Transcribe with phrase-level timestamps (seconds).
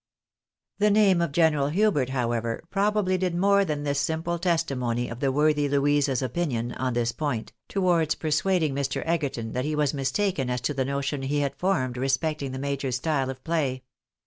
[0.79, 5.31] The name of General Hubert, however, probably did more than this simple testimony of the
[5.31, 9.03] worthy Louisa's opinion on this point, towards persuading Mr.
[9.05, 12.95] Egerton that he was mistaken as to the notion he had formed respecting the major's
[12.95, 13.83] style of play.